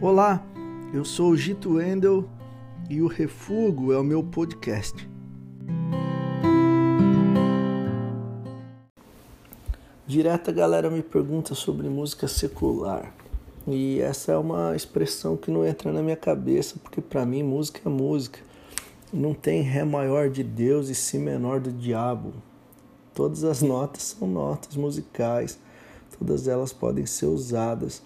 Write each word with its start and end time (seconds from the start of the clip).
Olá, 0.00 0.46
eu 0.94 1.04
sou 1.04 1.30
o 1.30 1.36
Gito 1.36 1.72
Wendel 1.72 2.24
e 2.88 3.02
o 3.02 3.08
Refugo 3.08 3.92
é 3.92 3.98
o 3.98 4.04
meu 4.04 4.22
podcast. 4.22 5.10
Direta 10.06 10.52
galera 10.52 10.88
me 10.88 11.02
pergunta 11.02 11.52
sobre 11.56 11.88
música 11.88 12.28
secular. 12.28 13.12
E 13.66 14.00
essa 14.00 14.30
é 14.30 14.38
uma 14.38 14.76
expressão 14.76 15.36
que 15.36 15.50
não 15.50 15.66
entra 15.66 15.90
na 15.90 16.00
minha 16.00 16.16
cabeça, 16.16 16.76
porque 16.80 17.00
para 17.00 17.26
mim 17.26 17.42
música 17.42 17.80
é 17.84 17.88
música. 17.88 18.38
Não 19.12 19.34
tem 19.34 19.62
ré 19.62 19.82
maior 19.82 20.30
de 20.30 20.44
Deus 20.44 20.88
e 20.88 20.94
si 20.94 21.18
menor 21.18 21.58
do 21.58 21.72
diabo. 21.72 22.34
Todas 23.12 23.42
as 23.42 23.62
notas 23.62 24.14
são 24.16 24.28
notas 24.28 24.76
musicais, 24.76 25.58
todas 26.16 26.46
elas 26.46 26.72
podem 26.72 27.04
ser 27.04 27.26
usadas 27.26 28.00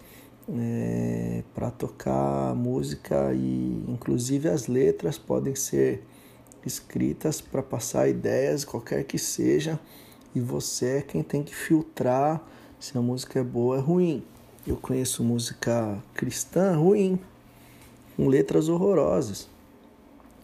é, 0.55 1.43
para 1.55 1.71
tocar 1.71 2.55
música 2.55 3.33
e 3.33 3.85
inclusive 3.89 4.49
as 4.49 4.67
letras 4.67 5.17
podem 5.17 5.55
ser 5.55 6.03
escritas 6.65 7.41
para 7.41 7.63
passar 7.63 8.09
ideias, 8.09 8.65
qualquer 8.65 9.05
que 9.05 9.19
seja, 9.19 9.81
e 10.35 10.41
você 10.41 10.99
é 10.99 11.03
quem 11.03 11.23
tem 11.23 11.43
que 11.43 11.55
filtrar 11.55 12.43
se 12.79 12.97
a 12.97 13.01
música 13.01 13.41
é 13.41 13.43
boa 13.43 13.77
ou 13.77 13.83
ruim. 13.83 14.23
Eu 14.67 14.77
conheço 14.77 15.25
música 15.25 15.99
cristã 16.15 16.77
ruim, 16.77 17.19
com 18.17 18.29
letras 18.29 18.69
horrorosas. 18.69 19.49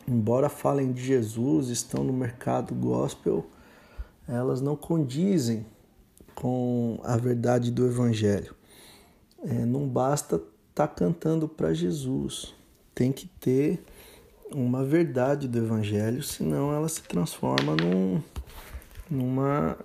Embora 0.06 0.48
falem 0.48 0.90
de 0.90 1.04
Jesus, 1.04 1.68
estão 1.68 2.02
no 2.02 2.12
mercado 2.12 2.74
gospel, 2.74 3.46
elas 4.26 4.60
não 4.60 4.74
condizem 4.74 5.64
com 6.34 6.98
a 7.04 7.16
verdade 7.16 7.70
do 7.70 7.86
Evangelho. 7.86 8.57
É, 9.44 9.64
não 9.64 9.88
basta 9.88 10.36
estar 10.36 10.86
tá 10.86 10.88
cantando 10.88 11.48
para 11.48 11.72
Jesus, 11.72 12.54
tem 12.92 13.12
que 13.12 13.28
ter 13.40 13.80
uma 14.50 14.84
verdade 14.84 15.46
do 15.46 15.58
Evangelho, 15.58 16.22
senão 16.24 16.72
ela 16.74 16.88
se 16.88 17.02
transforma 17.02 17.76
num, 17.76 18.20
numa 19.08 19.76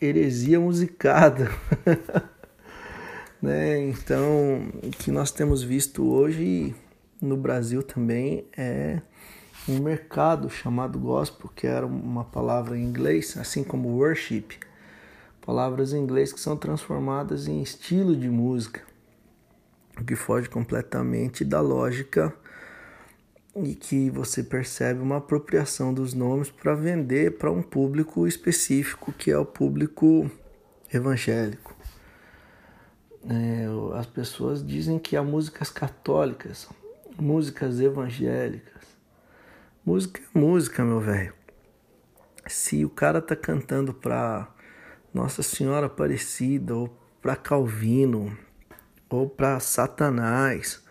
heresia 0.00 0.58
musicada. 0.58 1.48
né? 3.40 3.80
Então, 3.88 4.68
o 4.82 4.90
que 4.90 5.12
nós 5.12 5.30
temos 5.30 5.62
visto 5.62 6.04
hoje 6.04 6.74
no 7.20 7.36
Brasil 7.36 7.80
também 7.80 8.46
é 8.56 9.00
um 9.68 9.78
mercado 9.78 10.50
chamado 10.50 10.98
gospel, 10.98 11.50
que 11.54 11.68
era 11.68 11.86
uma 11.86 12.24
palavra 12.24 12.76
em 12.76 12.82
inglês, 12.82 13.36
assim 13.36 13.62
como 13.62 13.90
worship, 13.90 14.58
palavras 15.40 15.92
em 15.92 15.98
inglês 15.98 16.32
que 16.32 16.40
são 16.40 16.56
transformadas 16.56 17.46
em 17.46 17.62
estilo 17.62 18.16
de 18.16 18.28
música 18.28 18.87
o 19.98 20.04
que 20.04 20.16
foge 20.16 20.48
completamente 20.48 21.44
da 21.44 21.60
lógica 21.60 22.32
e 23.56 23.74
que 23.74 24.10
você 24.10 24.42
percebe 24.42 25.00
uma 25.00 25.16
apropriação 25.16 25.92
dos 25.92 26.14
nomes 26.14 26.50
para 26.50 26.74
vender 26.74 27.38
para 27.38 27.50
um 27.50 27.62
público 27.62 28.26
específico, 28.26 29.12
que 29.12 29.30
é 29.30 29.38
o 29.38 29.44
público 29.44 30.30
evangélico. 30.92 31.76
É, 33.28 33.66
as 33.98 34.06
pessoas 34.06 34.64
dizem 34.64 34.98
que 34.98 35.16
há 35.16 35.22
músicas 35.22 35.70
católicas, 35.70 36.68
músicas 37.18 37.80
evangélicas. 37.80 38.82
Música 39.84 40.20
é 40.20 40.38
música, 40.38 40.84
meu 40.84 41.00
velho. 41.00 41.32
Se 42.46 42.84
o 42.84 42.90
cara 42.90 43.20
tá 43.20 43.34
cantando 43.34 43.92
para 43.92 44.48
Nossa 45.12 45.42
Senhora 45.42 45.86
Aparecida 45.86 46.74
ou 46.74 46.88
para 47.20 47.34
Calvino, 47.36 48.36
ou 49.08 49.28
para 49.28 49.60
Satanás. 49.60 50.82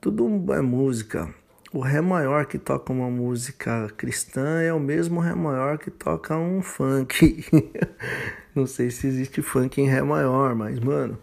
Tudo 0.00 0.52
é 0.52 0.60
música. 0.60 1.32
O 1.72 1.80
Ré 1.80 2.00
maior 2.00 2.46
que 2.46 2.58
toca 2.58 2.92
uma 2.92 3.08
música 3.08 3.88
cristã 3.96 4.60
é 4.60 4.72
o 4.72 4.80
mesmo 4.80 5.20
Ré 5.20 5.34
maior 5.34 5.78
que 5.78 5.90
toca 5.90 6.36
um 6.36 6.60
funk. 6.60 7.44
Não 8.54 8.66
sei 8.66 8.90
se 8.90 9.06
existe 9.06 9.40
funk 9.40 9.80
em 9.80 9.88
Ré 9.88 10.02
maior, 10.02 10.54
mas, 10.54 10.78
mano, 10.78 11.18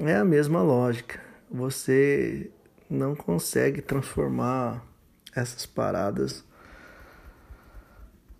é 0.00 0.16
a 0.16 0.24
mesma 0.24 0.62
lógica. 0.62 1.20
Você 1.50 2.50
não 2.88 3.14
consegue 3.14 3.82
transformar 3.82 4.82
essas 5.34 5.66
paradas 5.66 6.44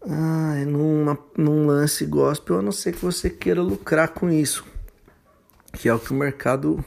ah, 0.01 0.65
numa, 0.67 1.19
num 1.37 1.67
lance 1.67 2.05
gospel, 2.07 2.59
a 2.59 2.63
não 2.63 2.73
ser 2.73 2.93
que 2.93 3.05
você 3.05 3.31
queira 3.31 3.63
lucrar 3.63 4.09
com 4.09 4.31
isso, 4.31 4.65
que 5.73 5.89
é 5.89 5.95
o 5.95 5.99
que 5.99 6.13
o 6.13 6.17
mercado 6.17 6.85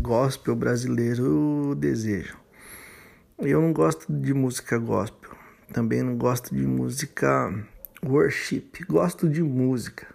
gospel 0.00 0.54
brasileiro 0.54 1.74
desejo. 1.76 2.36
Eu 3.38 3.60
não 3.60 3.72
gosto 3.72 4.12
de 4.12 4.32
música 4.32 4.78
gospel, 4.78 5.30
também 5.72 6.02
não 6.02 6.16
gosto 6.16 6.54
de 6.54 6.66
música 6.66 7.52
worship, 8.04 8.70
gosto 8.88 9.28
de 9.28 9.42
música. 9.42 10.06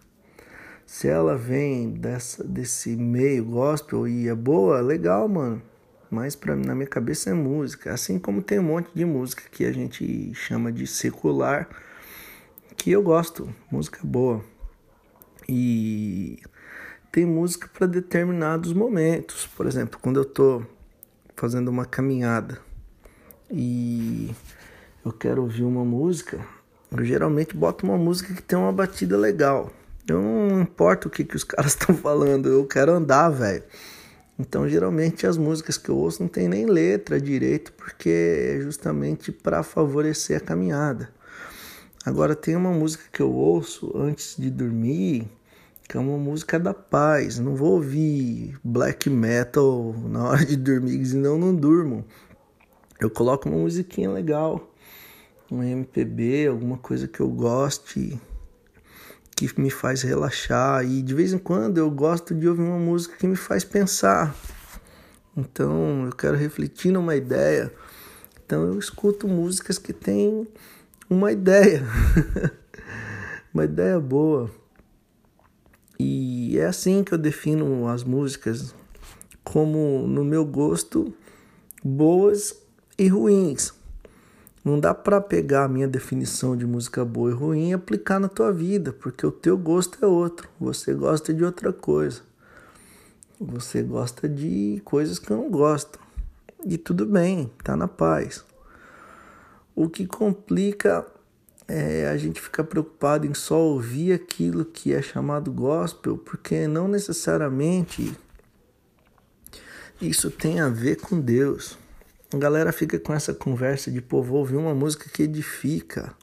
Se 0.86 1.08
ela 1.08 1.38
vem 1.38 1.92
dessa, 1.92 2.44
desse 2.44 2.96
meio 2.96 3.46
gospel 3.46 4.08
e 4.08 4.28
é 4.28 4.36
boa, 4.36 4.82
legal, 4.82 5.28
mano. 5.28 5.62
Mas 6.10 6.36
pra, 6.36 6.56
na 6.56 6.76
minha 6.76 6.88
cabeça 6.88 7.30
é 7.30 7.34
música. 7.34 7.94
Assim 7.94 8.20
como 8.20 8.42
tem 8.42 8.60
um 8.60 8.64
monte 8.64 8.90
de 8.94 9.06
música 9.06 9.44
que 9.50 9.66
a 9.66 9.72
gente 9.72 10.34
chama 10.34 10.72
de 10.72 10.86
secular, 10.86 11.70
que 12.76 12.92
eu 12.92 13.02
gosto, 13.02 13.54
música 13.72 14.00
boa. 14.04 14.44
E 15.48 16.42
tem 17.12 17.26
música 17.26 17.68
para 17.68 17.86
determinados 17.86 18.74
momentos. 18.74 19.48
Por 19.56 19.66
exemplo, 19.68 20.00
quando 20.02 20.18
eu 20.18 20.24
estou 20.24 20.66
fazendo 21.36 21.68
uma 21.68 21.86
caminhada 21.86 22.60
e 23.50 24.32
eu 25.04 25.12
quero 25.12 25.42
ouvir 25.42 25.64
uma 25.64 25.84
música, 25.84 26.40
eu 26.92 27.04
geralmente 27.04 27.56
boto 27.56 27.86
uma 27.86 27.98
música 27.98 28.34
que 28.34 28.42
tem 28.42 28.58
uma 28.58 28.72
batida 28.72 29.18
legal. 29.18 29.72
Eu 30.08 30.22
não 30.22 30.62
importa 30.62 31.08
o 31.08 31.12
que, 31.12 31.24
que 31.24 31.36
os 31.36 31.44
caras 31.46 31.74
estão 31.74 31.96
falando, 31.96 32.48
eu 32.48 32.66
quero 32.66 32.94
andar, 32.94 33.30
velho. 33.30 33.64
Então, 34.40 34.68
geralmente 34.68 35.28
as 35.28 35.38
músicas 35.38 35.78
que 35.78 35.90
eu 35.90 35.98
ouço 35.98 36.24
não 36.24 36.30
tem 36.30 36.48
nem 36.48 36.66
letra 36.66 37.22
direito, 37.22 37.72
porque 37.74 38.10
é 38.10 38.62
justamente 38.62 39.32
para 39.32 39.62
favorecer 39.62 40.38
a 40.38 40.40
caminhada. 40.40 41.10
Agora 42.04 42.36
tem 42.36 42.56
uma 42.56 42.72
música 42.72 43.04
que 43.12 43.22
eu 43.22 43.32
ouço 43.32 43.92
antes 43.96 44.36
de 44.38 44.50
dormir, 44.50 45.30
que 45.92 45.98
é 45.98 46.00
uma 46.00 46.18
música 46.18 46.58
da 46.58 46.74
paz. 46.74 47.38
Não 47.38 47.54
vou 47.54 47.74
ouvir 47.74 48.58
black 48.64 49.10
metal 49.10 49.94
na 50.08 50.24
hora 50.24 50.46
de 50.46 50.56
dormir, 50.56 51.06
senão 51.06 51.38
não 51.38 51.54
durmo. 51.54 52.06
Eu 52.98 53.10
coloco 53.10 53.50
uma 53.50 53.58
musiquinha 53.58 54.10
legal, 54.10 54.74
um 55.52 55.62
MPB, 55.62 56.48
alguma 56.48 56.78
coisa 56.78 57.10
que 57.10 57.20
eu 57.20 57.28
goste, 57.28 58.18
que 59.36 59.60
me 59.60 59.70
faz 59.70 60.02
relaxar. 60.02 60.86
E 60.86 61.02
de 61.02 61.14
vez 61.14 61.34
em 61.34 61.38
quando 61.38 61.78
eu 61.78 61.92
gosto 61.92 62.34
de 62.34 62.48
ouvir 62.48 62.62
uma 62.62 62.80
música 62.80 63.18
que 63.18 63.28
me 63.28 63.36
faz 63.36 63.66
pensar. 63.66 64.34
Então 65.36 66.06
eu 66.06 66.16
quero 66.16 66.38
refletir 66.38 66.94
numa 66.94 67.18
ideia. 67.18 67.70
Então 68.46 68.64
eu 68.64 68.80
escuto 68.80 69.28
músicas 69.28 69.78
que 69.78 69.92
têm 69.92 70.48
uma 71.10 71.34
ideia, 71.34 71.84
uma 73.54 73.66
ideia 73.66 74.00
boa. 74.00 74.61
E 76.04 76.58
é 76.58 76.66
assim 76.66 77.04
que 77.04 77.14
eu 77.14 77.18
defino 77.18 77.88
as 77.88 78.04
músicas, 78.04 78.74
como 79.44 80.08
no 80.08 80.26
meu 80.26 80.44
gosto, 80.44 81.14
boas 81.84 82.60
e 82.98 83.08
ruins. 83.08 83.72
Não 84.66 84.80
dá 84.80 84.96
para 84.96 85.22
pegar 85.22 85.66
a 85.66 85.68
minha 85.68 85.88
definição 85.88 86.58
de 86.58 86.66
música 86.66 87.06
boa 87.06 87.30
e 87.30 87.34
ruim 87.36 87.70
e 87.70 87.74
aplicar 87.74 88.20
na 88.20 88.28
tua 88.28 88.52
vida, 88.52 88.92
porque 88.92 89.24
o 89.28 89.32
teu 89.32 89.56
gosto 89.56 90.04
é 90.04 90.08
outro. 90.08 90.50
Você 90.60 90.92
gosta 90.92 91.32
de 91.32 91.46
outra 91.46 91.72
coisa. 91.72 92.22
Você 93.40 93.84
gosta 93.84 94.28
de 94.28 94.82
coisas 94.84 95.20
que 95.20 95.30
eu 95.30 95.38
não 95.38 95.52
gosto. 95.52 96.00
E 96.66 96.80
tudo 96.80 97.06
bem, 97.06 97.52
tá 97.64 97.78
na 97.78 97.88
paz. 97.88 98.44
O 99.76 99.88
que 99.88 100.08
complica 100.08 101.06
é, 101.74 102.10
a 102.10 102.18
gente 102.18 102.42
fica 102.42 102.66
preocupado 102.66 103.26
em 103.26 103.34
só 103.34 103.58
ouvir 103.58 104.12
aquilo 104.12 104.66
que 104.66 104.94
é 104.94 105.02
chamado 105.02 105.50
gospel, 105.50 106.18
porque 106.18 106.68
não 106.68 106.86
necessariamente 106.86 108.14
isso 110.02 110.30
tem 110.30 110.60
a 110.60 110.68
ver 110.68 110.98
com 110.98 111.18
Deus. 111.22 111.78
A 112.34 112.38
galera 112.38 112.74
fica 112.74 113.00
com 113.00 113.14
essa 113.14 113.34
conversa 113.34 113.90
de, 113.90 114.02
pô, 114.02 114.22
vou 114.22 114.40
ouvir 114.40 114.58
uma 114.58 114.76
música 114.76 115.10
que 115.10 115.24
edifica. 115.24 116.14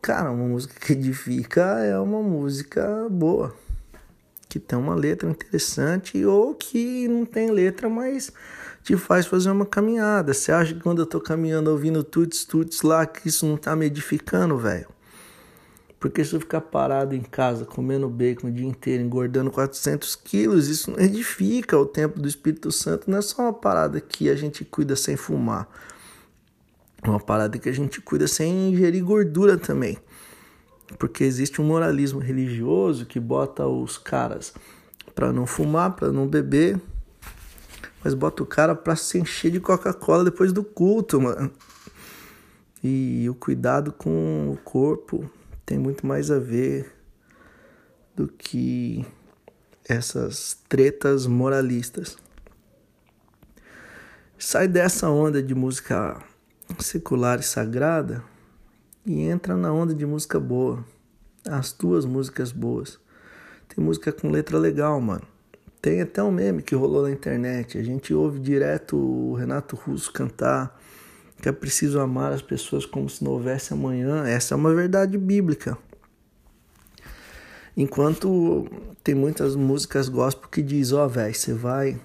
Cara, 0.00 0.30
uma 0.30 0.46
música 0.46 0.74
que 0.78 0.92
edifica 0.92 1.80
é 1.80 1.98
uma 1.98 2.22
música 2.22 3.08
boa, 3.10 3.52
que 4.48 4.60
tem 4.60 4.78
uma 4.78 4.94
letra 4.94 5.28
interessante 5.28 6.24
ou 6.24 6.54
que 6.54 7.08
não 7.08 7.26
tem 7.26 7.50
letra, 7.50 7.88
mas 7.88 8.32
te 8.82 8.96
faz 8.96 9.26
fazer 9.26 9.50
uma 9.50 9.66
caminhada. 9.66 10.32
Você 10.32 10.52
acha 10.52 10.74
que 10.74 10.80
quando 10.80 11.00
eu 11.00 11.06
tô 11.06 11.20
caminhando 11.20 11.70
ouvindo 11.70 12.02
tuts 12.02 12.44
tuts 12.44 12.82
lá 12.82 13.06
que 13.06 13.28
isso 13.28 13.46
não 13.46 13.56
tá 13.56 13.74
me 13.76 13.86
edificando, 13.86 14.56
velho? 14.56 14.88
Porque 16.00 16.24
se 16.24 16.32
eu 16.32 16.40
ficar 16.40 16.60
parado 16.60 17.14
em 17.14 17.20
casa, 17.20 17.64
comendo 17.64 18.08
bacon 18.08 18.46
o 18.46 18.52
dia 18.52 18.66
inteiro, 18.66 19.02
engordando 19.02 19.50
400 19.50 20.14
quilos, 20.14 20.68
isso 20.68 20.92
não 20.92 21.00
edifica 21.00 21.76
o 21.76 21.84
tempo 21.84 22.20
do 22.20 22.28
Espírito 22.28 22.70
Santo. 22.70 23.10
Não 23.10 23.18
é 23.18 23.22
só 23.22 23.42
uma 23.42 23.52
parada 23.52 24.00
que 24.00 24.30
a 24.30 24.36
gente 24.36 24.64
cuida 24.64 24.94
sem 24.94 25.16
fumar. 25.16 25.68
É 27.02 27.08
uma 27.08 27.18
parada 27.18 27.58
que 27.58 27.68
a 27.68 27.72
gente 27.72 28.00
cuida 28.00 28.28
sem 28.28 28.70
ingerir 28.70 29.04
gordura 29.04 29.58
também. 29.58 29.98
Porque 30.98 31.24
existe 31.24 31.60
um 31.60 31.64
moralismo 31.64 32.20
religioso 32.20 33.04
que 33.04 33.18
bota 33.18 33.66
os 33.66 33.98
caras 33.98 34.54
para 35.14 35.32
não 35.32 35.46
fumar, 35.46 35.96
para 35.96 36.12
não 36.12 36.28
beber, 36.28 36.80
mas 38.02 38.14
bota 38.14 38.42
o 38.42 38.46
cara 38.46 38.74
para 38.74 38.96
se 38.96 39.18
encher 39.18 39.50
de 39.50 39.60
Coca-Cola 39.60 40.24
depois 40.24 40.52
do 40.52 40.62
culto, 40.62 41.20
mano. 41.20 41.50
E 42.82 43.28
o 43.28 43.34
cuidado 43.34 43.92
com 43.92 44.52
o 44.52 44.56
corpo 44.58 45.28
tem 45.66 45.78
muito 45.78 46.06
mais 46.06 46.30
a 46.30 46.38
ver 46.38 46.94
do 48.14 48.28
que 48.28 49.04
essas 49.88 50.58
tretas 50.68 51.26
moralistas. 51.26 52.16
Sai 54.38 54.68
dessa 54.68 55.08
onda 55.08 55.42
de 55.42 55.54
música 55.54 56.22
secular 56.78 57.40
e 57.40 57.42
sagrada 57.42 58.22
e 59.04 59.22
entra 59.22 59.56
na 59.56 59.72
onda 59.72 59.94
de 59.94 60.06
música 60.06 60.38
boa. 60.38 60.84
As 61.48 61.72
tuas 61.72 62.04
músicas 62.04 62.52
boas. 62.52 63.00
Tem 63.68 63.82
música 63.84 64.12
com 64.12 64.30
letra 64.30 64.58
legal, 64.58 65.00
mano. 65.00 65.26
Tem 65.80 66.00
até 66.00 66.22
um 66.22 66.30
meme 66.30 66.62
que 66.62 66.74
rolou 66.74 67.02
na 67.02 67.10
internet. 67.10 67.78
A 67.78 67.82
gente 67.82 68.12
ouve 68.12 68.40
direto 68.40 68.96
o 68.96 69.34
Renato 69.34 69.76
Russo 69.76 70.12
cantar 70.12 70.78
que 71.40 71.48
é 71.48 71.52
preciso 71.52 72.00
amar 72.00 72.32
as 72.32 72.42
pessoas 72.42 72.84
como 72.84 73.08
se 73.08 73.22
não 73.22 73.32
houvesse 73.32 73.72
amanhã. 73.72 74.26
Essa 74.26 74.54
é 74.54 74.56
uma 74.56 74.74
verdade 74.74 75.16
bíblica. 75.16 75.78
Enquanto 77.76 78.66
tem 79.04 79.14
muitas 79.14 79.54
músicas 79.54 80.08
gospel 80.08 80.48
que 80.48 80.62
diz, 80.62 80.92
ó, 80.92 81.06
oh, 81.06 81.08
velho, 81.08 81.34
você 81.34 81.52
vai 81.52 82.00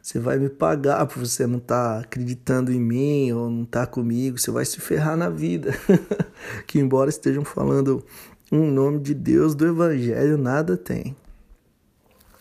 você 0.00 0.18
vai 0.18 0.36
me 0.36 0.48
pagar 0.48 1.06
por 1.06 1.24
você 1.24 1.46
não 1.46 1.58
estar 1.58 1.94
tá 1.94 2.00
acreditando 2.00 2.72
em 2.72 2.80
mim 2.80 3.30
ou 3.30 3.48
não 3.48 3.62
estar 3.62 3.86
tá 3.86 3.92
comigo, 3.92 4.36
você 4.36 4.50
vai 4.50 4.64
se 4.64 4.80
ferrar 4.80 5.16
na 5.16 5.28
vida. 5.28 5.72
que 6.66 6.80
embora 6.80 7.08
estejam 7.08 7.44
falando 7.44 8.04
um 8.50 8.68
nome 8.68 8.98
de 8.98 9.14
Deus 9.14 9.54
do 9.54 9.64
evangelho, 9.64 10.36
nada 10.36 10.76
tem. 10.76 11.16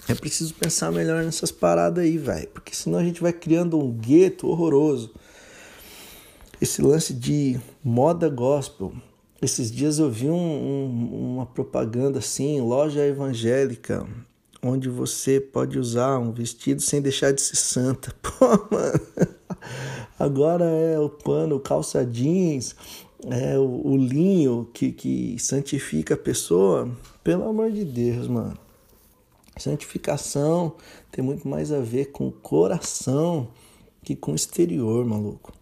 É 0.08 0.16
preciso 0.16 0.54
pensar 0.56 0.92
melhor 0.92 1.24
nessas 1.24 1.52
paradas 1.52 2.04
aí, 2.04 2.18
velho, 2.18 2.48
porque 2.50 2.76
senão 2.76 3.00
a 3.00 3.04
gente 3.04 3.22
vai 3.22 3.32
criando 3.32 3.78
um 3.78 3.92
gueto 3.92 4.48
horroroso 4.48 5.12
esse 6.62 6.80
lance 6.80 7.12
de 7.12 7.60
moda 7.84 8.30
gospel. 8.30 8.94
Esses 9.42 9.72
dias 9.72 9.98
eu 9.98 10.12
vi 10.12 10.30
um, 10.30 10.36
um, 10.36 11.34
uma 11.34 11.46
propaganda 11.48 12.20
assim, 12.20 12.62
loja 12.62 13.04
evangélica, 13.04 14.08
onde 14.62 14.88
você 14.88 15.42
pode 15.42 15.80
usar 15.80 16.20
um 16.20 16.32
vestido 16.32 16.80
sem 16.80 17.02
deixar 17.02 17.34
de 17.34 17.42
ser 17.42 17.56
santa. 17.56 18.14
Pô, 18.22 18.46
mano. 18.70 19.02
Agora 20.20 20.66
é 20.66 21.00
o 21.00 21.10
pano, 21.10 21.60
calça 21.60 22.06
jeans, 22.06 22.76
é 23.26 23.58
o, 23.58 23.82
o 23.84 23.98
linho 23.98 24.70
que, 24.72 24.92
que 24.92 25.40
santifica 25.40 26.14
a 26.14 26.18
pessoa. 26.18 26.96
Pelo 27.24 27.50
amor 27.50 27.72
de 27.72 27.84
Deus, 27.84 28.28
mano. 28.28 28.58
Santificação 29.58 30.74
tem 31.12 31.24
muito 31.24 31.48
mais 31.48 31.72
a 31.72 31.80
ver 31.80 32.12
com 32.12 32.28
o 32.28 32.32
coração 32.32 33.50
que 34.04 34.16
com 34.16 34.32
o 34.32 34.36
exterior, 34.36 35.06
maluco. 35.06 35.54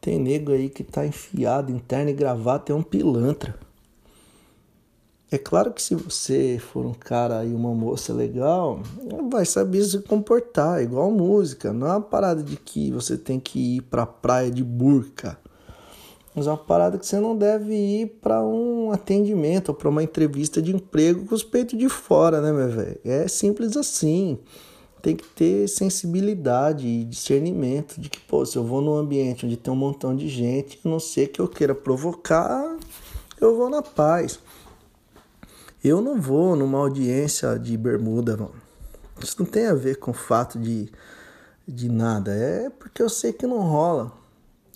Tem 0.00 0.18
nego 0.18 0.52
aí 0.52 0.70
que 0.70 0.82
tá 0.82 1.06
enfiado 1.06 1.70
em 1.70 1.78
terno 1.78 2.10
e 2.10 2.14
gravata, 2.14 2.72
é 2.72 2.74
um 2.74 2.82
pilantra. 2.82 3.58
É 5.32 5.38
claro 5.38 5.72
que 5.72 5.80
se 5.80 5.94
você 5.94 6.58
for 6.58 6.84
um 6.84 6.94
cara 6.94 7.44
e 7.44 7.54
uma 7.54 7.72
moça 7.72 8.12
legal, 8.12 8.80
vai 9.30 9.44
saber 9.44 9.84
se 9.84 10.00
comportar, 10.00 10.82
igual 10.82 11.10
música. 11.10 11.72
Não 11.72 11.86
é 11.86 11.90
uma 11.90 12.00
parada 12.00 12.42
de 12.42 12.56
que 12.56 12.90
você 12.90 13.16
tem 13.16 13.38
que 13.38 13.76
ir 13.76 13.82
pra 13.82 14.04
praia 14.04 14.50
de 14.50 14.64
burca. 14.64 15.38
Mas 16.34 16.46
é 16.46 16.50
uma 16.50 16.56
parada 16.56 16.96
que 16.96 17.06
você 17.06 17.18
não 17.18 17.36
deve 17.36 17.74
ir 17.74 18.06
para 18.20 18.40
um 18.42 18.92
atendimento 18.92 19.70
ou 19.70 19.74
para 19.74 19.88
uma 19.88 20.02
entrevista 20.02 20.62
de 20.62 20.74
emprego 20.74 21.26
com 21.26 21.34
os 21.34 21.42
peitos 21.42 21.78
de 21.78 21.88
fora, 21.88 22.40
né, 22.40 22.52
meu 22.52 22.68
velho? 22.68 23.00
É 23.04 23.26
simples 23.26 23.76
assim 23.76 24.38
tem 25.00 25.16
que 25.16 25.26
ter 25.26 25.68
sensibilidade 25.68 26.86
e 26.86 27.04
discernimento 27.04 28.00
de 28.00 28.08
que, 28.08 28.20
pô, 28.20 28.44
se 28.44 28.56
eu 28.56 28.64
vou 28.64 28.80
num 28.80 28.96
ambiente 28.96 29.46
onde 29.46 29.56
tem 29.56 29.72
um 29.72 29.76
montão 29.76 30.14
de 30.14 30.28
gente, 30.28 30.78
a 30.84 30.88
não 30.88 31.00
ser 31.00 31.28
que 31.28 31.40
eu 31.40 31.48
queira 31.48 31.74
provocar, 31.74 32.76
eu 33.40 33.56
vou 33.56 33.70
na 33.70 33.82
paz. 33.82 34.38
Eu 35.82 36.00
não 36.00 36.20
vou 36.20 36.54
numa 36.54 36.78
audiência 36.78 37.58
de 37.58 37.76
bermuda, 37.76 38.36
mano. 38.36 38.54
Isso 39.22 39.36
não 39.38 39.46
tem 39.46 39.66
a 39.66 39.74
ver 39.74 39.96
com 39.96 40.10
o 40.10 40.14
fato 40.14 40.58
de, 40.58 40.90
de 41.66 41.88
nada. 41.88 42.32
É 42.32 42.68
porque 42.68 43.02
eu 43.02 43.08
sei 43.08 43.32
que 43.32 43.46
não 43.46 43.60
rola. 43.60 44.12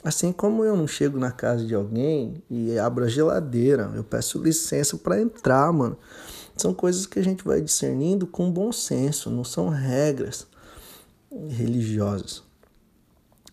Assim 0.04 0.30
como 0.32 0.62
eu 0.62 0.76
não 0.76 0.86
chego 0.86 1.18
na 1.18 1.32
casa 1.32 1.64
de 1.64 1.74
alguém 1.74 2.42
e 2.50 2.78
abro 2.78 3.04
a 3.04 3.08
geladeira, 3.08 3.90
eu 3.96 4.04
peço 4.04 4.38
licença 4.38 4.98
para 4.98 5.18
entrar, 5.18 5.72
mano. 5.72 5.96
São 6.54 6.74
coisas 6.74 7.06
que 7.06 7.18
a 7.18 7.22
gente 7.22 7.42
vai 7.42 7.62
discernindo 7.62 8.26
com 8.26 8.50
bom 8.50 8.70
senso, 8.70 9.30
não 9.30 9.42
são 9.42 9.70
regras 9.70 10.46
religiosas. 11.48 12.42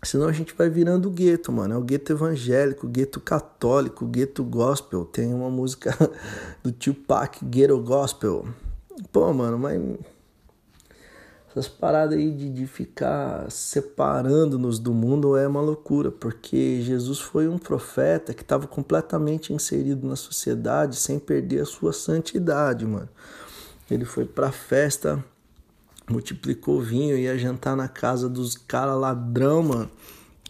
Senão 0.03 0.27
a 0.27 0.31
gente 0.31 0.53
vai 0.55 0.69
virando 0.69 1.09
gueto, 1.09 1.51
mano. 1.51 1.75
É 1.75 1.77
o 1.77 1.81
gueto 1.81 2.11
evangélico, 2.11 2.87
gueto 2.87 3.21
católico, 3.21 4.05
gueto 4.05 4.43
gospel. 4.43 5.05
Tem 5.05 5.33
uma 5.33 5.49
música 5.49 5.95
do 6.61 6.71
Tupac, 6.71 7.43
Ghetto 7.45 7.79
Gospel. 7.79 8.47
Pô, 9.11 9.31
mano, 9.31 9.59
mas 9.59 9.79
essas 11.51 11.67
paradas 11.67 12.17
aí 12.17 12.31
de, 12.31 12.49
de 12.49 12.65
ficar 12.65 13.51
separando-nos 13.51 14.79
do 14.79 14.93
mundo 14.93 15.35
é 15.35 15.45
uma 15.45 15.59
loucura, 15.59 16.09
porque 16.09 16.81
Jesus 16.81 17.19
foi 17.19 17.47
um 17.47 17.57
profeta 17.57 18.33
que 18.33 18.41
estava 18.41 18.67
completamente 18.67 19.51
inserido 19.51 20.07
na 20.07 20.15
sociedade 20.15 20.95
sem 20.95 21.19
perder 21.19 21.61
a 21.61 21.65
sua 21.65 21.91
santidade, 21.91 22.85
mano. 22.85 23.09
Ele 23.89 24.05
foi 24.05 24.23
pra 24.23 24.49
festa, 24.49 25.21
multiplicou 26.09 26.81
vinho, 26.81 27.17
ia 27.17 27.37
jantar 27.37 27.75
na 27.75 27.89
casa 27.89 28.29
dos 28.29 28.55
caras 28.55 28.97
ladrão, 28.97 29.61
mano. 29.61 29.91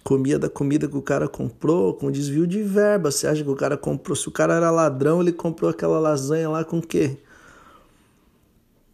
Comia 0.03 0.38
da 0.38 0.50
comida 0.50 0.88
que 0.88 0.98
o 0.98 1.01
cara 1.01 1.27
comprou 1.27 1.95
com 1.95 2.12
desvio 2.12 2.45
de 2.45 2.62
verba. 2.62 3.09
Você 3.09 3.27
acha 3.27 3.44
que 3.44 3.50
o 3.50 3.56
cara 3.56 3.75
comprou? 3.75 4.15
Se 4.15 4.27
o 4.27 4.31
cara 4.31 4.56
era 4.56 4.69
ladrão, 4.69 5.21
ele 5.21 5.31
comprou 5.31 5.69
aquela 5.69 6.00
lasanha 6.00 6.50
lá 6.50 6.63
com 6.63 6.80
quê? 6.80 7.18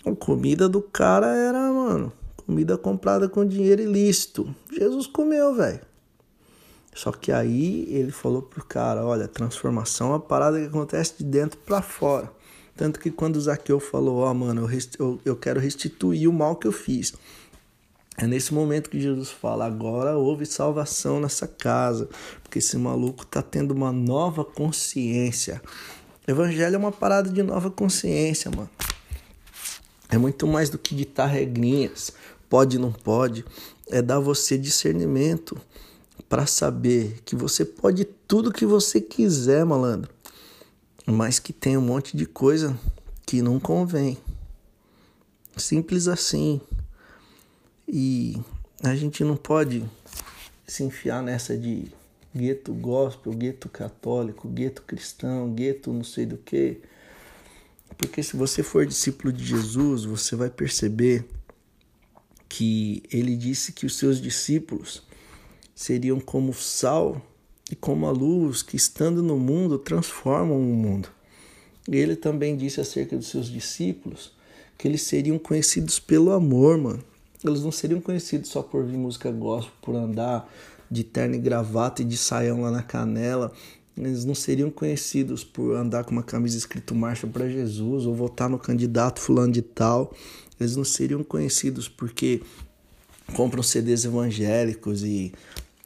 A 0.08 0.16
comida 0.16 0.70
do 0.70 0.82
cara 0.82 1.28
era, 1.28 1.60
mano, 1.72 2.12
comida 2.38 2.78
comprada 2.78 3.28
com 3.28 3.46
dinheiro 3.46 3.82
ilícito. 3.82 4.54
Jesus 4.72 5.06
comeu, 5.06 5.54
velho. 5.54 5.82
Só 6.94 7.12
que 7.12 7.32
aí 7.32 7.86
ele 7.90 8.12
falou 8.12 8.42
pro 8.42 8.64
cara, 8.66 9.06
olha, 9.06 9.28
transformação 9.28 10.08
é 10.08 10.12
uma 10.12 10.20
parada 10.20 10.60
que 10.60 10.66
acontece 10.66 11.16
de 11.20 11.26
dentro 11.26 11.60
para 11.60 11.82
fora. 11.82 12.32
Tanto 12.76 13.00
que 13.00 13.12
quando 13.12 13.36
o 13.36 13.42
Zaqueu 13.42 13.80
falou, 13.80 14.18
ó, 14.20 14.32
oh, 14.32 14.34
mano, 14.34 14.70
eu, 14.70 14.80
eu, 14.98 15.20
eu 15.26 15.36
quero 15.36 15.60
restituir 15.60 16.28
o 16.28 16.34
mal 16.34 16.56
que 16.56 16.68
eu 16.68 16.72
fiz. 16.72 17.14
É 18.18 18.26
nesse 18.26 18.52
momento 18.52 18.90
que 18.90 19.00
Jesus 19.00 19.30
fala: 19.30 19.66
agora 19.66 20.18
houve 20.18 20.46
salvação 20.46 21.20
nessa 21.20 21.48
casa, 21.48 22.10
porque 22.42 22.58
esse 22.58 22.76
maluco 22.78 23.26
tá 23.26 23.44
tendo 23.44 23.72
uma 23.72 23.92
nova 23.92 24.44
consciência. 24.44 25.62
Evangelho 26.28 26.76
é 26.76 26.80
uma 26.80 26.92
parada 26.92 27.30
de 27.30 27.44
nova 27.44 27.70
consciência, 27.70 28.50
mano. 28.50 28.70
É 30.10 30.18
muito 30.18 30.48
mais 30.48 30.70
do 30.70 30.78
que 30.78 30.96
ditar 30.96 31.28
regrinhas, 31.28 32.14
pode 32.50 32.78
não 32.78 32.92
pode, 32.92 33.44
é 33.90 34.02
dar 34.02 34.20
você 34.20 34.58
discernimento 34.58 35.60
para 36.30 36.46
saber 36.46 37.22
que 37.26 37.36
você 37.36 37.64
pode 37.66 38.06
tudo 38.06 38.52
que 38.52 38.66
você 38.66 39.00
quiser, 39.00 39.66
malandro, 39.66 40.12
mas 41.06 41.40
que 41.40 41.54
tem 41.54 41.78
um 41.78 41.82
monte 41.82 42.16
de 42.16 42.26
coisa 42.26 42.78
que 43.26 43.42
não 43.42 43.60
convém. 43.60 44.18
Simples 45.56 46.08
assim. 46.08 46.62
E 47.88 48.38
a 48.84 48.96
gente 48.96 49.24
não 49.24 49.36
pode 49.36 49.84
se 50.66 50.84
enfiar 50.84 51.24
nessa 51.24 51.58
de 51.58 51.92
gueto 52.36 52.74
gospel, 52.74 53.34
gueto 53.34 53.70
católico, 53.70 54.48
gueto 54.48 54.84
cristão, 54.84 55.52
gueto 55.54 55.92
não 55.92 56.04
sei 56.04 56.26
do 56.26 56.38
que 56.38 56.82
porque 57.96 58.22
se 58.22 58.36
você 58.36 58.62
for 58.64 58.86
discípulo 58.86 59.32
de 59.32 59.46
Jesus, 59.46 60.06
você 60.06 60.36
vai 60.36 60.50
perceber 60.50 61.26
que 62.50 63.04
ele 63.12 63.36
disse 63.36 63.72
que 63.72 63.86
os 63.86 63.98
seus 63.98 64.22
discípulos 64.22 65.04
seriam 65.76 66.20
como 66.20 66.54
sal 66.54 67.22
e 67.72 67.76
como 67.76 68.08
a 68.08 68.12
luz 68.12 68.64
que, 68.64 68.76
estando 68.76 69.22
no 69.22 69.38
mundo, 69.38 69.78
transformam 69.78 70.58
o 70.58 70.76
mundo. 70.76 71.10
E 71.88 71.96
ele 71.96 72.16
também 72.16 72.56
disse 72.56 72.82
acerca 72.82 73.16
dos 73.16 73.28
seus 73.28 73.48
discípulos 73.48 74.32
que 74.78 74.88
eles 74.88 75.02
seriam 75.02 75.40
conhecidos 75.40 76.00
pelo 76.00 76.32
amor, 76.32 76.78
mano. 76.78 77.04
Eles 77.44 77.62
não 77.62 77.72
seriam 77.72 78.02
conhecidos 78.02 78.50
só 78.50 78.62
por 78.62 78.82
ouvir 78.82 78.98
música 78.98 79.32
gospel, 79.32 79.74
por 79.82 79.96
andar 79.96 80.52
de 80.90 81.04
terno 81.04 81.36
e 81.36 81.40
gravata 81.40 82.02
e 82.02 82.06
de 82.06 82.18
saião 82.18 82.62
lá 82.62 82.72
na 82.72 82.84
canela 82.84 83.54
eles 84.06 84.26
não 84.26 84.36
seriam 84.36 84.70
conhecidos 84.70 85.44
por 85.44 85.76
andar 85.76 86.04
com 86.04 86.12
uma 86.12 86.24
camisa 86.24 86.58
escrito 86.58 86.94
Marcha 86.94 87.26
para 87.26 87.50
Jesus 87.50 88.06
ou 88.06 88.14
votar 88.14 88.50
no 88.50 88.60
candidato 88.60 89.20
fulano 89.20 89.52
de 89.52 89.62
tal. 89.62 90.14
Eles 90.60 90.76
não 90.76 90.84
seriam 90.84 91.24
conhecidos 91.24 91.88
porque 91.90 92.42
compram 93.34 93.64
CDs 93.64 94.06
evangélicos 94.06 95.04
e 95.04 95.32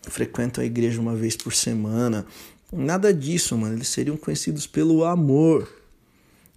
frequentam 0.04 0.64
a 0.64 0.68
igreja 0.68 1.00
uma 1.00 1.16
vez 1.16 1.36
por 1.36 1.54
semana. 1.54 2.26
Nada 2.72 3.14
disso, 3.14 3.58
mano. 3.58 3.76
Eles 3.76 3.88
seriam 3.88 4.18
conhecidos 4.18 4.68
pelo 4.68 5.04
amor. 5.04 5.70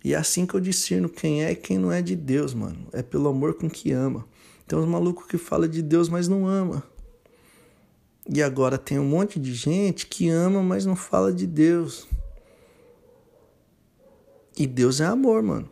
E 0.04 0.12
é 0.12 0.16
assim 0.16 0.46
que 0.46 0.54
eu 0.54 0.61
discerno 0.61 1.08
quem 1.08 1.44
é 1.44 1.52
e 1.52 1.56
quem 1.56 1.78
não 1.78 1.90
é 1.90 2.02
de 2.02 2.14
Deus, 2.14 2.52
mano. 2.52 2.87
É 2.92 3.02
pelo 3.02 3.28
amor 3.28 3.54
com 3.54 3.70
que 3.70 3.92
ama. 3.92 4.26
Tem 4.66 4.78
uns 4.78 4.88
malucos 4.88 5.26
que 5.26 5.38
fala 5.38 5.68
de 5.68 5.82
Deus, 5.82 6.08
mas 6.08 6.28
não 6.28 6.46
ama. 6.46 6.82
E 8.33 8.43
agora 8.43 8.78
tem 8.78 8.99
um 8.99 9.04
monte 9.04 9.38
de 9.38 9.52
gente 9.52 10.07
que 10.07 10.31
ama, 10.31 10.62
mas 10.62 10.87
não 10.87 10.97
fala 10.97 11.33
de 11.33 11.47
Deus. 11.47 12.07
E 14.57 14.66
Deus 14.66 15.00
é 15.00 15.04
amor, 15.04 15.43
mano. 15.43 15.69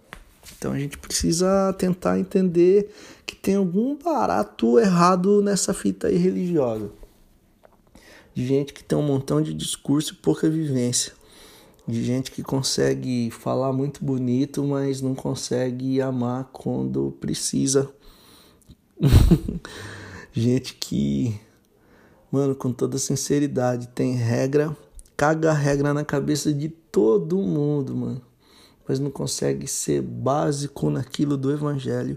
Então 0.58 0.72
a 0.72 0.78
gente 0.78 0.98
precisa 0.98 1.72
tentar 1.78 2.18
entender 2.18 2.92
que 3.24 3.34
tem 3.34 3.54
algum 3.54 3.96
barato 3.96 4.78
errado 4.78 5.40
nessa 5.40 5.72
fita 5.72 6.08
aí 6.08 6.16
religiosa. 6.16 6.90
De 8.34 8.46
gente 8.46 8.72
que 8.72 8.84
tem 8.84 8.98
um 8.98 9.02
montão 9.02 9.40
de 9.40 9.54
discurso 9.54 10.12
e 10.12 10.16
pouca 10.16 10.48
vivência. 10.50 11.12
De 11.86 12.04
gente 12.04 12.30
que 12.30 12.42
consegue 12.42 13.30
falar 13.30 13.72
muito 13.72 14.04
bonito, 14.04 14.62
mas 14.62 15.00
não 15.00 15.14
consegue 15.14 16.00
amar 16.00 16.50
quando 16.52 17.16
precisa. 17.20 17.90
gente 20.32 20.74
que 20.74 21.40
Mano, 22.32 22.54
com 22.54 22.72
toda 22.72 22.96
sinceridade, 22.96 23.88
tem 23.88 24.14
regra, 24.14 24.74
caga 25.14 25.52
regra 25.52 25.92
na 25.92 26.02
cabeça 26.02 26.50
de 26.50 26.70
todo 26.70 27.36
mundo, 27.36 27.94
mano. 27.94 28.22
Mas 28.88 28.98
não 28.98 29.10
consegue 29.10 29.66
ser 29.66 30.00
básico 30.00 30.88
naquilo 30.88 31.36
do 31.36 31.52
evangelho, 31.52 32.16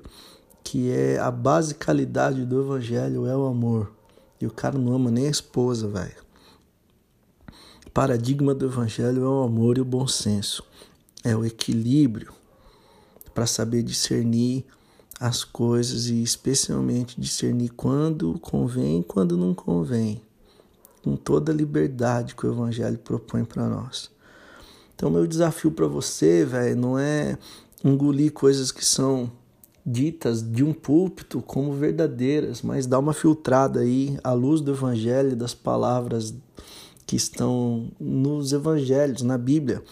que 0.64 0.90
é 0.90 1.20
a 1.20 1.30
basicalidade 1.30 2.46
do 2.46 2.62
evangelho 2.62 3.26
é 3.28 3.36
o 3.36 3.46
amor. 3.46 3.92
E 4.40 4.48
o 4.48 4.52
cara 4.52 4.78
não 4.78 4.94
ama 4.94 5.12
nem 5.12 5.28
a 5.28 5.32
esposa, 5.32 5.90
velho. 5.90 6.24
Paradigma 7.94 8.56
do 8.56 8.68
evangelho 8.68 9.22
é 9.22 9.28
o 9.28 9.44
amor 9.44 9.78
e 9.78 9.82
o 9.82 9.86
bom 9.86 10.08
senso. 10.08 10.64
É 11.26 11.36
o 11.36 11.44
equilíbrio 11.44 12.32
para 13.34 13.46
saber 13.46 13.84
discernir 13.84 14.66
as 15.20 15.44
coisas 15.44 16.08
e 16.08 16.22
especialmente 16.22 17.20
discernir 17.20 17.70
quando 17.70 18.38
convém 18.40 19.00
e 19.00 19.04
quando 19.04 19.38
não 19.38 19.54
convém, 19.54 20.22
com 21.04 21.16
toda 21.16 21.52
a 21.52 21.56
liberdade 21.56 22.36
que 22.36 22.46
o 22.46 22.52
evangelho 22.52 22.98
propõe 22.98 23.46
para 23.46 23.68
nós. 23.68 24.12
Então 24.96 25.10
meu 25.10 25.26
desafio 25.26 25.72
para 25.72 25.88
você, 25.88 26.46
velho, 26.46 26.76
não 26.76 27.00
é 27.00 27.38
engolir 27.84 28.32
coisas 28.34 28.72
que 28.72 28.84
são 28.84 29.32
ditas 29.86 30.42
de 30.42 30.64
um 30.64 30.74
púlpito 30.74 31.42
como 31.42 31.74
verdadeiras, 31.74 32.62
mas 32.62 32.88
dar 32.88 33.00
uma 33.00 33.14
filtrada 33.14 33.82
aí 33.82 34.18
à 34.24 34.34
luz 34.34 34.60
do 34.60 34.72
evangelho, 34.72 35.36
das 35.36 35.54
palavras 35.54 36.34
que 37.06 37.16
estão 37.16 37.92
nos 38.00 38.52
evangelhos, 38.52 39.22
na 39.22 39.38
Bíblia. 39.38 39.84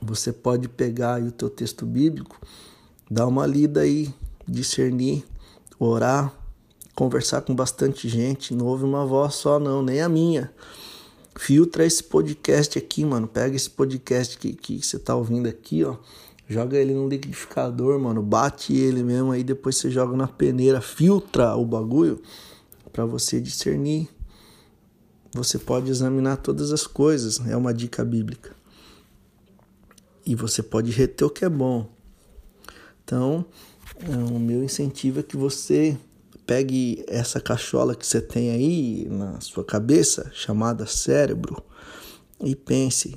Você 0.00 0.32
pode 0.32 0.68
pegar 0.68 1.20
o 1.20 1.32
teu 1.32 1.50
texto 1.50 1.84
bíblico 1.84 2.38
Dá 3.08 3.26
uma 3.26 3.46
lida 3.46 3.82
aí, 3.82 4.12
discernir, 4.48 5.24
orar, 5.78 6.32
conversar 6.94 7.42
com 7.42 7.54
bastante 7.54 8.08
gente. 8.08 8.54
Não 8.54 8.66
ouve 8.66 8.84
uma 8.84 9.06
voz 9.06 9.34
só, 9.34 9.60
não, 9.60 9.82
nem 9.82 10.00
a 10.00 10.08
minha. 10.08 10.52
Filtra 11.38 11.84
esse 11.84 12.02
podcast 12.02 12.76
aqui, 12.78 13.04
mano. 13.04 13.28
Pega 13.28 13.54
esse 13.54 13.70
podcast 13.70 14.36
que, 14.38 14.54
que 14.54 14.82
você 14.82 14.98
tá 14.98 15.14
ouvindo 15.14 15.48
aqui, 15.48 15.84
ó. 15.84 15.96
Joga 16.48 16.78
ele 16.78 16.94
no 16.94 17.08
liquidificador, 17.08 17.98
mano. 18.00 18.22
Bate 18.22 18.74
ele 18.74 19.02
mesmo 19.02 19.30
aí, 19.30 19.44
depois 19.44 19.76
você 19.76 19.90
joga 19.90 20.16
na 20.16 20.26
peneira, 20.26 20.80
filtra 20.80 21.54
o 21.56 21.64
bagulho 21.64 22.20
para 22.92 23.04
você 23.04 23.40
discernir. 23.40 24.08
Você 25.32 25.58
pode 25.58 25.90
examinar 25.90 26.38
todas 26.38 26.72
as 26.72 26.86
coisas, 26.86 27.40
é 27.46 27.56
uma 27.56 27.74
dica 27.74 28.04
bíblica. 28.04 28.56
E 30.24 30.34
você 30.34 30.62
pode 30.62 30.90
reter 30.90 31.24
o 31.24 31.30
que 31.30 31.44
é 31.44 31.48
bom. 31.48 31.88
Então, 33.06 33.44
é, 34.00 34.16
o 34.16 34.40
meu 34.40 34.64
incentivo 34.64 35.20
é 35.20 35.22
que 35.22 35.36
você 35.36 35.96
pegue 36.44 37.04
essa 37.06 37.40
cachola 37.40 37.94
que 37.94 38.04
você 38.04 38.20
tem 38.20 38.50
aí 38.50 39.06
na 39.08 39.40
sua 39.40 39.62
cabeça, 39.62 40.28
chamada 40.34 40.86
cérebro, 40.86 41.62
e 42.42 42.56
pense: 42.56 43.14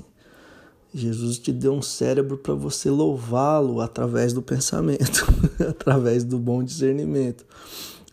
Jesus 0.94 1.40
te 1.40 1.50
deu 1.52 1.72
um 1.72 1.82
cérebro 1.82 2.38
para 2.38 2.54
você 2.54 2.88
louvá-lo 2.88 3.80
através 3.80 4.32
do 4.32 4.40
pensamento, 4.40 5.26
através 5.68 6.22
do 6.22 6.38
bom 6.38 6.62
discernimento. 6.62 7.44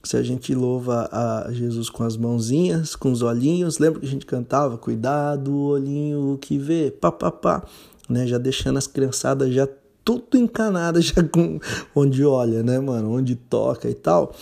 Se 0.04 0.18
a 0.18 0.24
gente 0.24 0.56
louva 0.56 1.08
a 1.12 1.52
Jesus 1.52 1.92
com 1.92 2.04
as 2.04 2.18
mãozinhas, 2.18 2.96
com 2.96 3.12
os 3.12 3.22
olhinhos, 3.22 3.78
lembra 3.78 4.00
que 4.00 4.08
a 4.08 4.10
gente 4.10 4.26
cantava? 4.26 4.80
Cuidado, 4.80 5.56
olhinho 5.56 6.40
que 6.42 6.58
vê, 6.58 6.90
pá, 6.90 7.12
pá, 7.12 7.30
pá, 7.30 7.64
né? 8.10 8.26
Já 8.26 8.40
deixando 8.40 8.78
as 8.78 8.88
criançadas 8.88 9.54
já 9.54 9.68
tudo 10.08 10.38
encanada 10.38 11.02
já 11.02 11.22
com 11.22 11.60
onde 11.94 12.24
olha, 12.24 12.64
né, 12.64 12.80
mano? 12.80 13.12
Onde 13.12 13.36
toca 13.36 13.90
e 13.90 13.94
tal. 13.94 14.34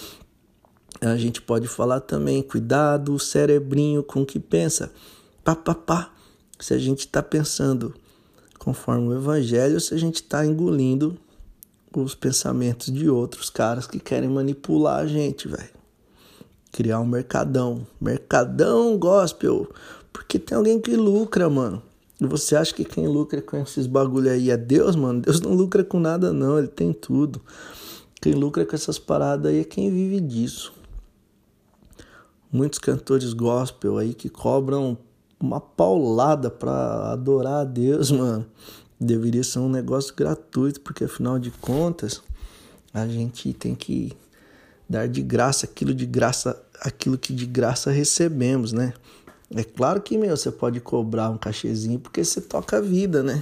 A 1.02 1.18
gente 1.18 1.42
pode 1.42 1.68
falar 1.68 2.02
também, 2.02 2.44
cuidado, 2.44 3.18
cerebrinho 3.18 4.04
com 4.04 4.22
o 4.22 4.26
que 4.28 4.40
pensa. 4.40 4.92
Pá, 5.44 5.56
pá, 5.56 5.74
pá. 5.74 6.14
Se 6.60 6.76
a 6.76 6.78
gente 6.78 7.00
está 7.00 7.24
pensando 7.24 7.96
conforme 8.60 9.08
o 9.08 9.18
evangelho, 9.18 9.80
se 9.80 9.96
a 9.96 9.98
gente 9.98 10.18
está 10.18 10.46
engolindo 10.46 11.18
os 11.96 12.14
pensamentos 12.14 12.94
de 12.94 13.10
outros 13.10 13.50
caras 13.50 13.88
que 13.88 14.00
querem 14.00 14.30
manipular 14.30 15.00
a 15.00 15.08
gente, 15.08 15.48
velho. 15.48 15.74
Criar 16.72 17.00
um 17.00 17.08
mercadão. 17.08 17.88
Mercadão 18.00 19.00
gospel. 19.00 19.68
Porque 20.14 20.38
tem 20.38 20.56
alguém 20.56 20.80
que 20.80 20.96
lucra, 20.96 21.50
mano. 21.50 21.82
E 22.20 22.26
você 22.26 22.56
acha 22.56 22.74
que 22.74 22.86
quem 22.86 23.08
lucra 23.08 23.42
com 23.42 23.58
esses 23.58 23.88
bagulho 23.88 24.32
aí 24.32 24.50
é 24.50 24.58
Deus, 24.58 24.96
mano? 24.96 25.22
Deus 25.22 25.42
não 25.42 25.54
lucra 25.54 25.84
com 25.84 26.00
nada, 26.00 26.32
não. 26.32 26.58
Ele 26.58 26.68
tem 26.68 26.94
tudo. 26.94 27.42
Quem 28.22 28.34
lucra 28.34 28.66
com 28.66 28.76
essas 28.76 28.98
paradas 28.98 29.52
aí 29.52 29.60
é 29.60 29.64
quem 29.64 29.92
vive 29.92 30.22
disso. 30.22 30.74
Muitos 32.52 32.80
cantores 32.80 33.34
gospel 33.34 33.98
aí 33.98 34.14
que 34.14 34.30
cobram 34.30 34.98
uma 35.40 35.60
paulada 35.60 36.50
pra 36.50 37.12
adorar 37.12 37.62
a 37.62 37.64
Deus, 37.66 38.12
mano. 38.12 38.46
Deveria 39.00 39.44
ser 39.44 39.60
um 39.60 39.70
negócio 39.70 40.16
gratuito, 40.16 40.80
porque 40.80 41.04
afinal 41.04 41.38
de 41.38 41.52
contas, 41.52 42.22
a 42.94 43.06
gente 43.06 43.52
tem 43.54 43.76
que 43.76 44.14
dar 44.90 45.08
de 45.08 45.22
graça 45.22 45.66
aquilo 45.66 45.94
de 45.94 46.06
graça, 46.06 46.64
aquilo 46.80 47.18
que 47.18 47.34
de 47.34 47.46
graça 47.46 47.92
recebemos, 47.92 48.72
né? 48.72 48.94
É 49.56 49.64
claro 49.64 50.02
que, 50.02 50.18
meu, 50.18 50.36
você 50.36 50.52
pode 50.52 50.82
cobrar 50.82 51.30
um 51.30 51.38
cachezinho 51.38 51.98
porque 51.98 52.26
você 52.26 52.42
toca 52.42 52.78
a 52.78 52.82
vida, 52.82 53.24
né? 53.24 53.42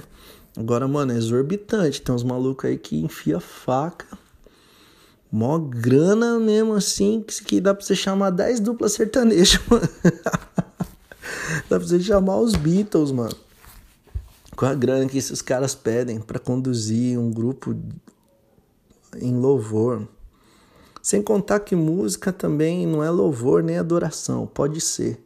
Agora, 0.56 0.86
mano, 0.86 1.12
é 1.12 1.16
exorbitante. 1.16 2.00
Tem 2.00 2.14
uns 2.14 2.22
malucos 2.22 2.70
aí 2.70 2.78
que 2.78 2.96
enfia 3.02 3.40
faca. 3.40 4.06
Mó 5.30 5.58
grana 5.58 6.38
mesmo 6.38 6.74
assim, 6.74 7.20
que, 7.20 7.60
dá 7.60 7.74
pra 7.74 7.84
você 7.84 7.96
chamar 7.96 8.30
10 8.30 8.60
duplas 8.60 8.92
sertanejas, 8.92 9.60
mano. 9.68 9.88
dá 11.68 11.76
pra 11.76 11.78
você 11.80 11.98
chamar 11.98 12.36
os 12.36 12.54
Beatles, 12.54 13.10
mano. 13.10 13.34
Com 14.54 14.66
a 14.66 14.74
grana 14.74 15.08
que 15.08 15.18
esses 15.18 15.42
caras 15.42 15.74
pedem 15.74 16.20
para 16.20 16.38
conduzir 16.38 17.18
um 17.18 17.32
grupo 17.32 17.76
em 19.20 19.36
louvor. 19.36 20.06
Sem 21.02 21.20
contar 21.20 21.58
que 21.58 21.74
música 21.74 22.32
também 22.32 22.86
não 22.86 23.02
é 23.02 23.10
louvor 23.10 23.64
nem 23.64 23.78
adoração, 23.78 24.46
pode 24.46 24.80
ser. 24.80 25.23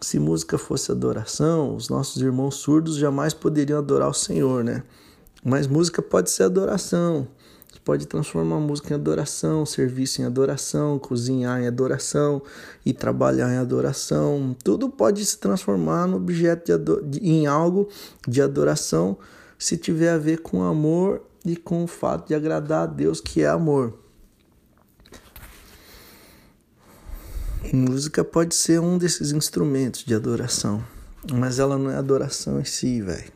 Se 0.00 0.18
música 0.18 0.56
fosse 0.56 0.92
adoração, 0.92 1.74
os 1.74 1.88
nossos 1.88 2.22
irmãos 2.22 2.54
surdos 2.54 2.96
jamais 2.96 3.34
poderiam 3.34 3.80
adorar 3.80 4.08
o 4.08 4.14
Senhor, 4.14 4.62
né? 4.62 4.84
Mas 5.44 5.66
música 5.66 6.00
pode 6.00 6.30
ser 6.30 6.44
adoração. 6.44 7.26
Você 7.68 7.80
pode 7.84 8.06
transformar 8.06 8.56
a 8.56 8.60
música 8.60 8.92
em 8.92 8.96
adoração, 8.96 9.66
serviço 9.66 10.22
em 10.22 10.24
adoração, 10.24 11.00
cozinhar 11.00 11.60
em 11.60 11.66
adoração 11.66 12.40
e 12.86 12.92
trabalhar 12.92 13.52
em 13.52 13.56
adoração. 13.56 14.56
Tudo 14.62 14.88
pode 14.88 15.24
se 15.24 15.36
transformar 15.36 16.06
no 16.06 16.16
objeto 16.16 16.78
de, 17.04 17.18
em 17.18 17.48
algo 17.48 17.88
de 18.26 18.40
adoração 18.40 19.18
se 19.58 19.76
tiver 19.76 20.10
a 20.10 20.18
ver 20.18 20.42
com 20.42 20.62
amor 20.62 21.22
e 21.44 21.56
com 21.56 21.82
o 21.82 21.88
fato 21.88 22.28
de 22.28 22.34
agradar 22.34 22.84
a 22.84 22.86
Deus, 22.86 23.20
que 23.20 23.42
é 23.42 23.48
amor. 23.48 23.98
Música 27.72 28.24
pode 28.24 28.54
ser 28.54 28.80
um 28.80 28.96
desses 28.96 29.32
instrumentos 29.32 30.04
de 30.04 30.14
adoração, 30.14 30.82
mas 31.32 31.58
ela 31.58 31.76
não 31.76 31.90
é 31.90 31.96
adoração 31.96 32.60
em 32.60 32.64
si, 32.64 33.02
velho. 33.02 33.32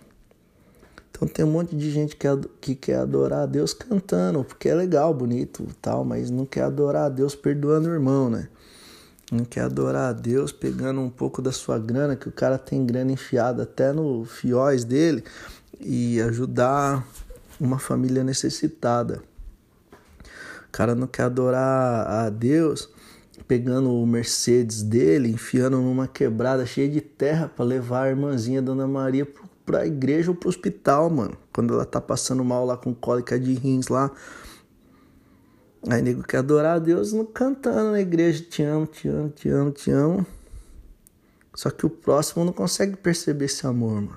Então 1.10 1.28
tem 1.28 1.44
um 1.44 1.50
monte 1.50 1.76
de 1.76 1.90
gente 1.90 2.16
que, 2.16 2.26
que 2.60 2.74
quer 2.74 2.96
adorar 2.96 3.42
a 3.42 3.46
Deus 3.46 3.74
cantando, 3.74 4.42
porque 4.42 4.68
é 4.68 4.74
legal, 4.74 5.12
bonito 5.12 5.66
tal, 5.80 6.04
mas 6.04 6.30
não 6.30 6.46
quer 6.46 6.62
adorar 6.62 7.06
a 7.06 7.08
Deus 7.08 7.34
perdoando 7.34 7.88
o 7.88 7.92
irmão, 7.92 8.30
né? 8.30 8.48
não 9.32 9.46
quer 9.46 9.62
adorar 9.62 10.10
a 10.10 10.12
Deus 10.12 10.52
pegando 10.52 11.00
um 11.00 11.08
pouco 11.08 11.40
da 11.40 11.50
sua 11.50 11.78
grana, 11.78 12.14
que 12.14 12.28
o 12.28 12.32
cara 12.32 12.58
tem 12.58 12.84
grana 12.84 13.12
enfiada 13.12 13.62
até 13.62 13.92
no 13.92 14.26
fióis 14.26 14.84
dele, 14.84 15.24
e 15.80 16.20
ajudar 16.20 17.06
uma 17.58 17.78
família 17.78 18.22
necessitada. 18.22 19.22
O 20.68 20.70
cara 20.70 20.94
não 20.94 21.06
quer 21.06 21.24
adorar 21.24 22.06
a 22.06 22.30
Deus 22.30 22.90
pegando 23.46 23.92
o 23.92 24.06
Mercedes 24.06 24.82
dele, 24.82 25.30
enfiando 25.30 25.78
numa 25.78 26.06
quebrada 26.06 26.64
cheia 26.66 26.88
de 26.88 27.00
terra 27.00 27.48
para 27.48 27.64
levar 27.64 28.04
a 28.04 28.10
irmãzinha 28.10 28.62
Dona 28.62 28.86
Maria 28.86 29.26
para 29.64 29.80
a 29.80 29.86
igreja 29.86 30.30
ou 30.30 30.36
pro 30.36 30.48
hospital, 30.48 31.08
mano. 31.10 31.36
Quando 31.52 31.74
ela 31.74 31.84
tá 31.84 32.00
passando 32.00 32.44
mal 32.44 32.64
lá 32.64 32.76
com 32.76 32.94
cólica 32.94 33.38
de 33.38 33.54
rins 33.54 33.88
lá, 33.88 34.10
Aí 35.88 36.00
nego 36.00 36.22
quer 36.22 36.38
adorar 36.38 36.76
a 36.76 36.78
Deus 36.78 37.12
não 37.12 37.24
cantando 37.24 37.90
na 37.90 38.00
igreja, 38.00 38.44
te 38.48 38.62
amo, 38.62 38.86
te 38.86 39.08
amo, 39.08 39.28
te 39.30 39.48
amo, 39.48 39.70
te 39.72 39.90
amo. 39.90 40.26
Só 41.54 41.70
que 41.70 41.84
o 41.84 41.90
próximo 41.90 42.44
não 42.44 42.52
consegue 42.52 42.96
perceber 42.96 43.46
esse 43.46 43.66
amor, 43.66 43.94
mano. 43.94 44.16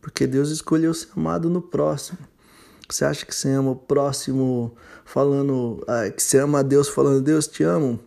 Porque 0.00 0.26
Deus 0.26 0.48
escolheu 0.48 0.94
ser 0.94 1.08
amado 1.14 1.50
no 1.50 1.60
próximo. 1.60 2.18
Você 2.88 3.04
acha 3.04 3.26
que 3.26 3.34
você 3.34 3.50
ama 3.50 3.72
o 3.72 3.76
próximo 3.76 4.74
falando, 5.04 5.84
ah, 5.86 6.08
que 6.10 6.22
você 6.22 6.38
ama 6.38 6.60
a 6.60 6.62
Deus 6.62 6.88
falando, 6.88 7.20
Deus 7.20 7.46
te 7.46 7.62
amo? 7.62 8.00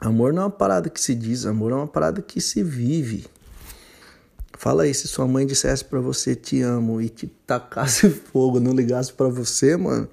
Amor 0.00 0.32
não 0.32 0.42
é 0.42 0.44
uma 0.46 0.50
parada 0.50 0.88
que 0.88 1.00
se 1.00 1.14
diz, 1.14 1.44
amor 1.44 1.72
é 1.72 1.74
uma 1.74 1.86
parada 1.86 2.22
que 2.22 2.40
se 2.40 2.62
vive. 2.62 3.26
Fala 4.56 4.84
aí, 4.84 4.94
se 4.94 5.06
sua 5.06 5.28
mãe 5.28 5.46
dissesse 5.46 5.84
para 5.84 6.00
você 6.00 6.34
te 6.34 6.62
amo 6.62 7.02
e 7.02 7.08
te 7.08 7.26
tacasse 7.46 8.08
fogo, 8.32 8.58
não 8.58 8.72
ligasse 8.72 9.12
para 9.12 9.28
você, 9.28 9.76
mano, 9.76 10.08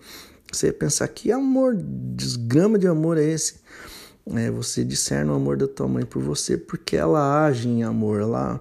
você 0.51 0.73
pensar 0.73 1.07
que 1.07 1.31
amor, 1.31 1.73
desgrama 1.77 2.77
de 2.77 2.87
amor 2.87 3.17
é 3.17 3.23
esse? 3.23 3.55
É, 4.35 4.51
você 4.51 4.83
discerne 4.83 5.31
o 5.31 5.35
amor 5.35 5.55
da 5.55 5.67
tua 5.67 5.87
mãe 5.87 6.05
por 6.05 6.21
você 6.21 6.57
porque 6.57 6.97
ela 6.97 7.45
age 7.45 7.69
em 7.69 7.83
amor. 7.83 8.19
Ela, 8.19 8.59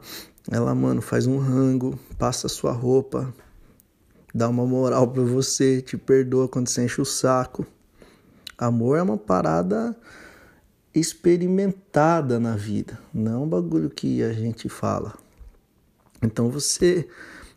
ela, 0.49 0.75
mano, 0.77 1.03
faz 1.03 1.27
um 1.27 1.39
rango, 1.39 1.99
passa 2.17 2.49
sua 2.49 2.71
roupa, 2.71 3.35
dá 4.33 4.49
uma 4.49 4.65
moral 4.65 5.09
pra 5.09 5.23
você, 5.23 5.83
te 5.83 5.97
perdoa 5.97 6.47
quando 6.47 6.69
você 6.69 6.85
enche 6.85 7.01
o 7.01 7.05
saco. 7.05 7.67
Amor 8.57 8.97
é 8.97 9.03
uma 9.03 9.19
parada 9.19 9.97
experimentada 10.99 12.41
na 12.41 12.57
vida, 12.57 12.99
não 13.13 13.47
bagulho 13.47 13.91
que 13.91 14.23
a 14.23 14.33
gente 14.33 14.69
fala. 14.69 15.15
Então 16.23 16.51
você 16.51 17.09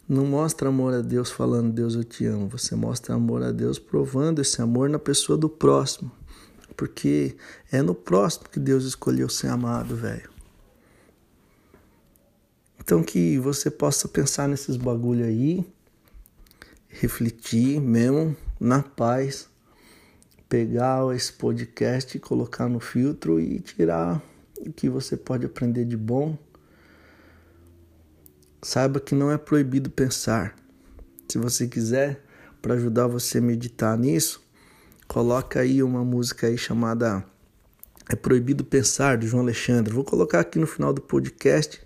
não 0.08 0.26
mostra 0.26 0.70
amor 0.70 0.94
a 0.94 1.02
Deus 1.02 1.32
falando 1.32 1.72
Deus 1.72 1.96
eu 1.96 2.04
te 2.04 2.26
amo. 2.26 2.48
Você 2.50 2.76
mostra 2.76 3.16
amor 3.16 3.44
a 3.44 3.52
Deus 3.52 3.80
provando 3.80 4.40
esse 4.40 4.62
amor 4.62 4.90
na 4.90 5.00
pessoa 5.00 5.38
do 5.38 5.50
próximo. 5.50 6.12
Porque 6.76 7.36
é 7.72 7.82
no 7.82 7.96
próximo 7.96 8.50
que 8.50 8.60
Deus 8.60 8.84
escolheu 8.84 9.30
ser 9.30 9.48
amado, 9.48 9.96
velho. 9.96 10.30
Então 12.80 13.04
que 13.04 13.38
você 13.38 13.70
possa 13.70 14.08
pensar 14.08 14.48
nesses 14.48 14.76
bagulho 14.76 15.24
aí, 15.24 15.66
refletir 16.88 17.80
mesmo 17.80 18.36
na 18.60 18.82
paz, 18.82 19.49
pegar 20.50 21.16
esse 21.16 21.32
podcast, 21.32 22.20
colocar 22.20 22.68
no 22.68 22.80
filtro 22.80 23.40
e 23.40 23.60
tirar 23.60 24.22
o 24.60 24.74
que 24.74 24.90
você 24.90 25.16
pode 25.16 25.46
aprender 25.46 25.86
de 25.86 25.96
bom 25.96 26.38
Saiba 28.62 29.00
que 29.00 29.16
não 29.16 29.32
é 29.32 29.38
proibido 29.38 29.90
pensar. 29.90 30.54
Se 31.30 31.38
você 31.38 31.66
quiser, 31.66 32.22
para 32.62 32.74
ajudar 32.74 33.08
você 33.08 33.38
a 33.38 33.42
meditar 33.42 33.98
nisso, 33.98 34.42
coloca 35.08 35.62
aí 35.62 35.82
uma 35.82 36.04
música 36.04 36.48
aí 36.48 36.58
chamada 36.58 37.24
É 38.10 38.18
Proibido 38.18 38.66
Pensar, 38.66 39.18
do 39.18 39.26
João 39.26 39.44
Alexandre. 39.44 39.94
Vou 39.94 40.04
colocar 40.04 40.42
aqui 40.42 40.60
no 40.60 40.68
final 40.68 40.92
do 40.92 41.00
podcast. 41.00 41.82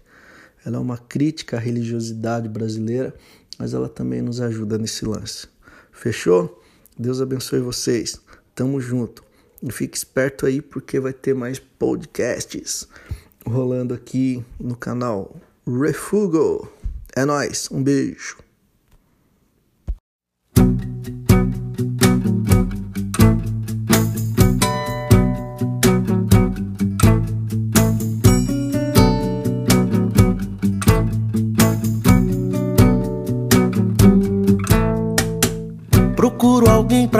Ela 0.66 0.78
é 0.78 0.80
uma 0.80 0.98
crítica 0.98 1.58
à 1.58 1.60
religiosidade 1.60 2.50
brasileira, 2.50 3.14
mas 3.60 3.76
ela 3.76 3.88
também 3.88 4.24
nos 4.24 4.42
ajuda 4.42 4.80
nesse 4.80 5.06
lance. 5.06 5.48
Fechou? 5.92 6.60
Deus 6.98 7.22
abençoe 7.22 7.60
vocês. 7.60 8.20
Tamo 8.56 8.80
junto. 8.80 9.24
E 9.62 9.72
fique 9.72 9.98
esperto 9.98 10.46
aí 10.46 10.62
porque 10.62 11.00
vai 11.00 11.14
ter 11.14 11.34
mais 11.34 11.58
podcasts 11.58 12.88
rolando 13.46 13.94
aqui 13.94 14.44
no 14.60 14.76
canal 14.76 15.36
Refugo. 15.66 16.70
É 17.16 17.24
nós, 17.24 17.70
um 17.72 17.82
beijo. 17.82 18.43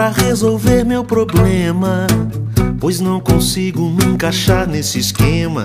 Para 0.04 0.22
resolver 0.22 0.84
meu 0.84 1.02
problema, 1.02 2.06
pois 2.78 3.00
não 3.00 3.18
consigo 3.18 3.88
me 3.88 4.04
encaixar 4.04 4.68
nesse 4.68 4.98
esquema. 4.98 5.64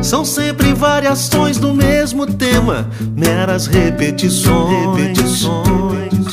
São 0.00 0.24
sempre 0.24 0.72
variações 0.72 1.58
do 1.58 1.74
mesmo 1.74 2.24
tema, 2.26 2.88
meras 3.14 3.66
repetições. 3.66 4.96
repetições. 4.96 6.32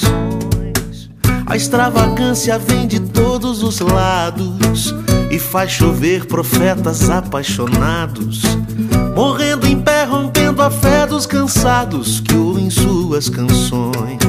A 1.45 1.57
extravagância 1.57 2.57
vem 2.57 2.87
de 2.87 3.01
todos 3.01 3.63
os 3.63 3.81
lados 3.81 4.95
e 5.29 5.37
faz 5.37 5.71
chover 5.71 6.25
profetas 6.25 7.09
apaixonados, 7.09 8.43
morrendo 9.13 9.67
em 9.67 9.77
pé, 9.81 10.05
rompendo 10.05 10.61
a 10.61 10.71
fé 10.71 11.05
dos 11.05 11.25
cansados 11.25 12.21
que 12.21 12.33
ouvem 12.33 12.69
suas 12.69 13.27
canções. 13.27 14.28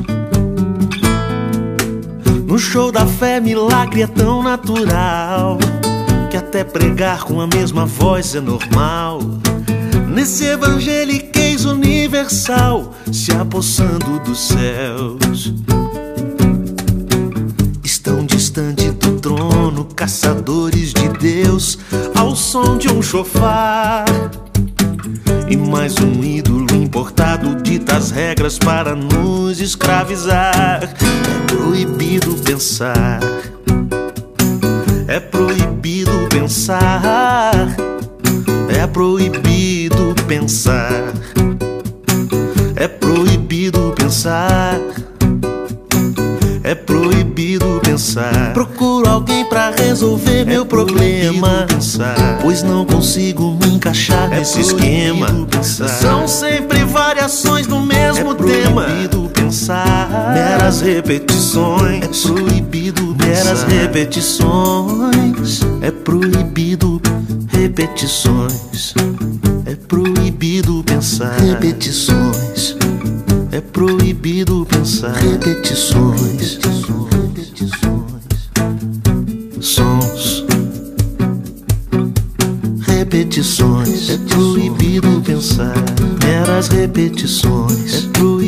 No 2.51 2.59
show 2.59 2.91
da 2.91 3.05
fé, 3.07 3.39
milagre 3.39 4.01
é 4.01 4.07
tão 4.07 4.43
natural 4.43 5.57
que 6.29 6.35
até 6.35 6.65
pregar 6.65 7.23
com 7.23 7.39
a 7.39 7.47
mesma 7.47 7.85
voz 7.85 8.35
é 8.35 8.41
normal. 8.41 9.21
Nesse 10.13 10.47
evangeliquez 10.47 11.63
universal, 11.63 12.93
se 13.09 13.31
apossando 13.31 14.19
dos 14.19 14.49
céus. 14.49 15.53
Estão 17.85 18.25
distante 18.25 18.91
do 18.91 19.17
trono, 19.21 19.85
caçadores 19.85 20.93
de 20.93 21.07
Deus, 21.07 21.79
ao 22.13 22.35
som 22.35 22.77
de 22.77 22.91
um 22.91 23.01
chofar. 23.01 24.03
E 25.49 25.55
mais 25.55 25.95
um 25.99 26.21
ídolo 26.21 26.70
importado 26.91 27.55
dita 27.55 27.95
as 27.95 28.11
regras 28.11 28.59
para 28.59 28.93
nos 28.93 29.61
escravizar. 29.61 30.83
É 30.83 31.47
proibido 31.47 32.35
pensar 32.43 33.21
é 35.07 35.19
proibido 35.19 36.11
pensar. 36.29 37.53
É 38.77 38.87
proibido 38.87 40.15
pensar. 40.27 41.13
É 42.75 42.87
proibido 42.87 43.93
pensar. 43.95 44.79
Proibido 47.11 47.81
pensar. 47.83 48.53
Procuro 48.53 49.09
alguém 49.09 49.43
para 49.43 49.71
resolver 49.71 50.41
é 50.41 50.45
meu 50.45 50.65
problema. 50.65 51.65
Pensar, 51.67 52.39
pois 52.41 52.63
não 52.63 52.85
consigo 52.85 53.57
me 53.61 53.75
encaixar 53.75 54.31
é 54.31 54.39
nesse 54.39 54.61
esquema. 54.61 55.27
Pensar. 55.49 55.89
São 55.89 56.25
sempre 56.25 56.85
variações 56.85 57.67
do 57.67 57.81
mesmo 57.81 58.31
é 58.31 58.35
tema. 58.35 58.85
pensar. 59.33 60.33
Meras 60.33 60.79
repetições. 60.79 62.03
É 62.03 62.07
proibido 62.07 63.15
meras 63.19 63.63
repetições. 63.63 65.59
É 65.81 65.91
proibido 65.91 67.01
repetições. 67.49 68.93
É 69.65 69.75
proibido 69.75 70.81
pensar. 70.85 71.37
Repetições. 71.41 72.77
É 73.51 73.59
proibido 73.59 74.65
pensar. 74.69 75.13
Repetições. 75.15 76.21
Repetições 76.21 77.00
sons, 79.61 80.43
repetições. 82.79 84.09
É 84.09 84.17
proibido 84.17 85.21
pensar 85.23 85.75
meras 86.23 86.67
repetições. 86.67 88.05
É 88.05 88.07
proibido 88.09 88.40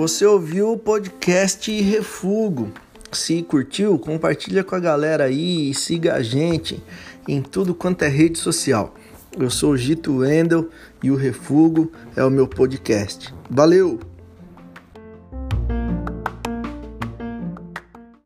Você 0.00 0.24
ouviu 0.24 0.72
o 0.72 0.78
podcast 0.78 1.70
Refugo. 1.82 2.72
Se 3.12 3.42
curtiu, 3.42 3.98
compartilha 3.98 4.64
com 4.64 4.74
a 4.74 4.80
galera 4.80 5.24
aí 5.24 5.68
e 5.68 5.74
siga 5.74 6.14
a 6.14 6.22
gente 6.22 6.82
em 7.28 7.42
tudo 7.42 7.74
quanto 7.74 8.02
é 8.02 8.08
rede 8.08 8.38
social. 8.38 8.94
Eu 9.38 9.50
sou 9.50 9.72
o 9.72 9.76
Gito 9.76 10.16
Wendel 10.16 10.70
e 11.02 11.10
o 11.10 11.16
Refugo 11.16 11.92
é 12.16 12.24
o 12.24 12.30
meu 12.30 12.48
podcast. 12.48 13.30
Valeu! 13.50 14.09